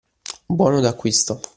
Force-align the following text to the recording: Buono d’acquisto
Buono 0.47 0.79
d’acquisto 0.79 1.39